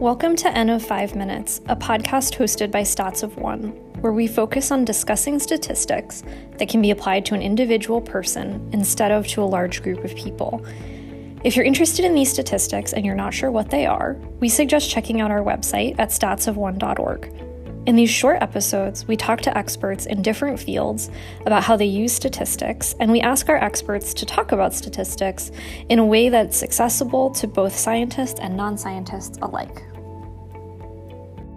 [0.00, 4.26] Welcome to N of 5 Minutes, a podcast hosted by Stats of One, where we
[4.26, 6.22] focus on discussing statistics
[6.56, 10.16] that can be applied to an individual person instead of to a large group of
[10.16, 10.64] people.
[11.44, 14.88] If you're interested in these statistics and you're not sure what they are, we suggest
[14.88, 17.30] checking out our website at statsofone.org.
[17.84, 21.10] In these short episodes, we talk to experts in different fields
[21.44, 25.50] about how they use statistics, and we ask our experts to talk about statistics
[25.90, 29.82] in a way that's accessible to both scientists and non scientists alike.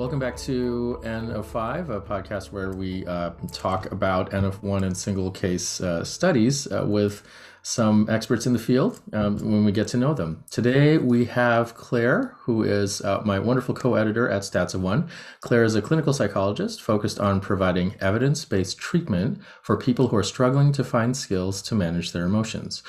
[0.00, 4.62] Welcome back to N of 5, a podcast where we uh, talk about N of
[4.62, 7.22] 1 and single case uh, studies uh, with
[7.60, 10.42] some experts in the field um, when we get to know them.
[10.50, 15.06] Today we have Clair, who is uh, my wonderful co editor at Stats of One.
[15.42, 20.22] Clair is a clinical psychologist focused on providing evidence based treatment for people who are
[20.22, 22.82] struggling to find skills to manage their emotions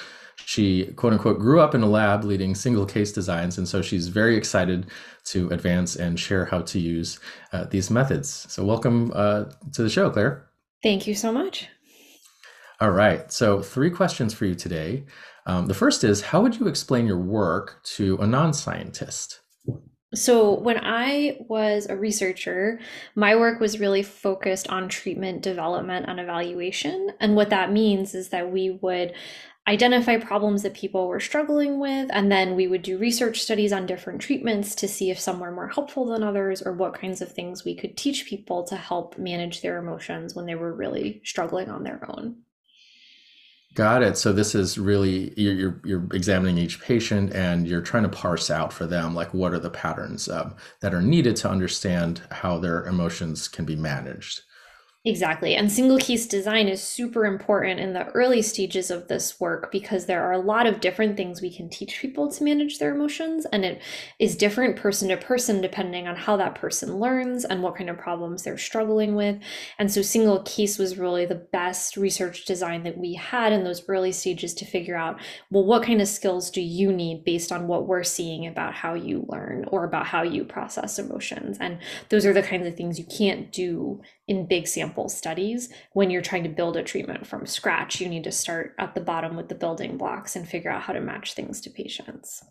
[0.45, 4.07] she quote unquote grew up in a lab leading single case designs and so she's
[4.07, 4.87] very excited
[5.25, 7.19] to advance and share how to use
[7.53, 8.45] uh, these methods.
[8.49, 10.47] So welcome uh, to the show clair.
[10.83, 11.67] Thank you so much.
[12.79, 13.31] All right.
[13.31, 15.05] So three questions for you today.
[15.45, 19.40] Um, the first is how would you explain your work to a non-scientist
[20.13, 22.79] so, when I was a researcher,
[23.15, 27.11] my work was really focused on treatment development and evaluation.
[27.21, 29.13] And what that means is that we would
[29.67, 33.85] identify problems that people were struggling with, and then we would do research studies on
[33.85, 37.31] different treatments to see if some were more helpful than others or what kinds of
[37.31, 41.69] things we could teach people to help manage their emotions when they were really struggling
[41.69, 42.37] on their own.
[43.73, 44.17] Got it.
[44.17, 48.51] So this is really you're, you're, you're examining each patient and you're trying to parse
[48.51, 52.57] out for them like what are the patterns um, that are needed to understand how
[52.59, 54.41] their emotions can be managed.
[55.03, 55.55] Exactly.
[55.55, 60.05] And single case design is super important in the early stages of this work because
[60.05, 63.47] there are a lot of different things we can teach people to manage their emotions.
[63.51, 63.81] And it
[64.19, 67.97] is different person to person depending on how that person learns and what kind of
[67.97, 69.39] problems they're struggling with.
[69.79, 73.83] And so, single case was really the best research design that we had in those
[73.89, 75.19] early stages to figure out
[75.49, 78.93] well, what kind of skills do you need based on what we're seeing about how
[78.93, 81.57] you learn or about how you process emotions?
[81.59, 81.79] And
[82.09, 83.99] those are the kinds of things you can't do
[84.31, 88.23] in big sample studies when you're trying to build a treatment from scratch you need
[88.23, 91.33] to start at the bottom with the building blocks and figure out how to match
[91.33, 92.41] things to patients.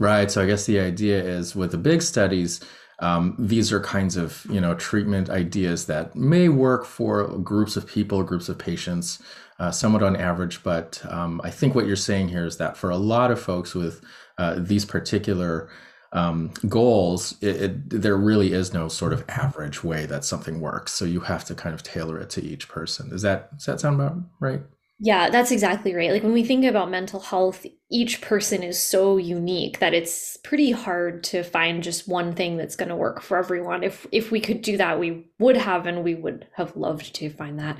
[0.00, 2.60] Right so i guess the idea is with the big studies
[2.98, 7.86] um, these are kinds of you know treatment ideas that may work for groups of
[7.86, 9.22] people groups of patients
[9.60, 12.90] uh, somewhat on average but um, i think what you're saying here is that for
[12.90, 14.02] a lot of folks with
[14.38, 15.68] uh, these particular
[16.12, 20.92] um, goals, it, it, there really is no sort of average way that something works.
[20.92, 23.08] So you have to kind of tailor it to each person.
[23.10, 24.60] Does that does that sound about right?
[25.04, 26.12] Yeah, that's exactly right.
[26.12, 30.70] Like when we think about mental health, each person is so unique that it's pretty
[30.70, 33.82] hard to find just one thing that's going to work for everyone.
[33.82, 37.30] If if we could do that, we would have, and we would have loved to
[37.30, 37.78] find that.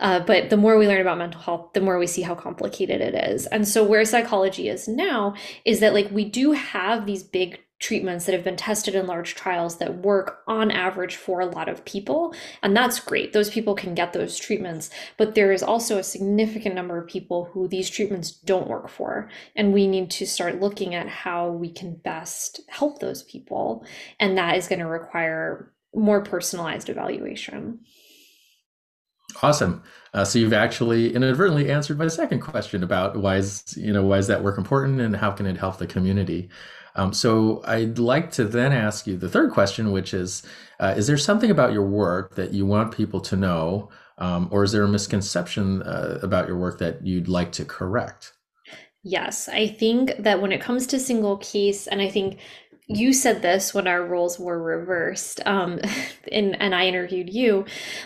[0.00, 3.00] Uh, but the more we learn about mental health, the more we see how complicated
[3.00, 3.46] it is.
[3.46, 8.24] And so where psychology is now is that like we do have these big treatments
[8.24, 11.84] that have been tested in large trials that work on average for a lot of
[11.84, 12.34] people.
[12.62, 13.34] And that's great.
[13.34, 14.88] Those people can get those treatments.
[15.18, 19.28] But there is also a significant number of people who these treatments don't work for.
[19.54, 23.84] And we need to start looking at how we can best help those people.
[24.18, 27.80] And that is going to require more personalized evaluation.
[29.42, 29.82] Awesome.
[30.14, 34.18] Uh, so you've actually inadvertently answered my second question about why is you know why
[34.18, 36.48] is that work important and how can it help the community.
[36.96, 40.42] Um, so I'd like to then ask you the third question, which is
[40.78, 44.62] uh, Is there something about your work that you want people to know, um, or
[44.62, 48.32] is there a misconception uh, about your work that you'd like to correct?
[49.06, 52.38] Yes, I think that when it comes to single case, and I think
[52.86, 55.80] you said this when our roles were reversed um,
[56.32, 57.64] and, and i interviewed you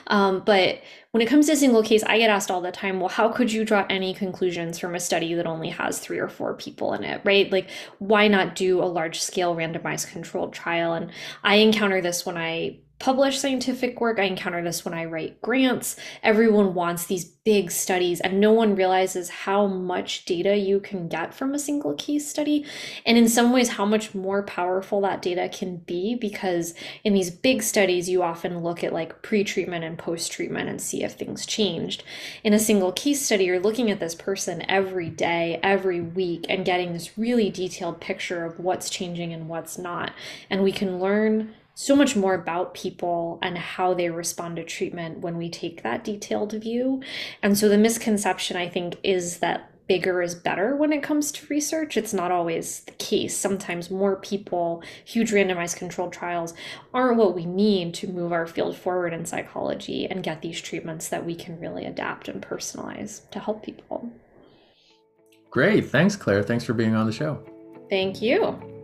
[0.08, 0.80] um, but
[1.10, 3.52] when it comes to single case i get asked all the time well how could
[3.52, 7.04] you draw any conclusions from a study that only has three or four people in
[7.04, 7.20] it?
[7.24, 7.50] Right?
[7.50, 10.92] Like why not do a large scale randomized controlled trial?
[10.92, 11.10] And
[11.42, 14.18] i encounter this when i publish scientific work.
[14.18, 15.96] I encounter this when I write grants.
[16.22, 21.32] Everyone wants these big studies, and no one realizes how much data you can get
[21.32, 22.66] from a single case study.
[23.06, 26.74] And in some ways, how much more powerful that data can be because
[27.04, 30.80] in these big studies, you often look at like pre treatment and post treatment and
[30.80, 32.02] see if things changed.
[32.42, 36.64] In a single case study, you're looking at this person every day, every week, and
[36.64, 40.12] getting this really detailed picture of what's changing and what's not.
[40.50, 45.20] And we can learn so much more about people and how they respond to treatment
[45.20, 47.00] when we take that detailed view.
[47.40, 51.46] And so the misconception, I think, is that bigger is better when it comes to
[51.46, 51.96] research.
[51.96, 53.36] It's not always the case.
[53.36, 56.52] Sometimes more people, huge randomized controlled trials
[56.92, 61.08] aren't what we need to move our field forward in psychology and get these treatments
[61.10, 64.10] that we can really adapt and personalize to help people.
[65.52, 65.88] Great.
[65.90, 66.42] Thanks, Clair.
[66.42, 67.40] Thanks for being on the show.
[67.88, 68.77] Thank you.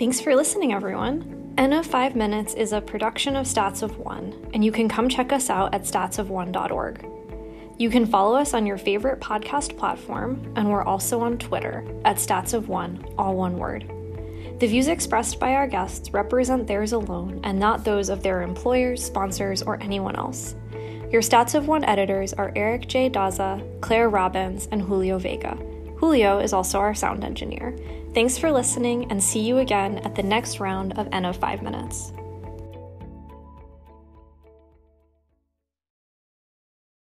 [0.00, 1.52] Thanks for listening, everyone.
[1.58, 5.10] N of 5 Minutes is a production of Stats of One, and you can come
[5.10, 7.06] check us out at statsofone.org.
[7.76, 12.16] You can follow us on your favorite podcast platform, and we're also on Twitter at
[12.16, 13.92] Stats of One, all one word.
[14.58, 19.04] The views expressed by our guests represent theirs alone and not those of their employers,
[19.04, 20.54] sponsors, or anyone else.
[21.12, 23.10] Your Stats of One editors are Eric J.
[23.10, 25.58] Daza, Clair Robbins, and Julio Vega.
[26.00, 27.76] Julio is also our sound engineer.
[28.14, 31.60] Thanks for listening, and see you again at the next round of N of 5
[31.60, 32.14] Minutes.